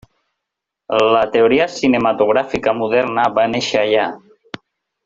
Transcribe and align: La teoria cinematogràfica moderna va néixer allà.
La 1.17 1.21
teoria 1.35 1.67
cinematogràfica 1.75 2.75
moderna 2.81 3.31
va 3.39 3.49
néixer 3.53 3.85
allà. 3.87 4.11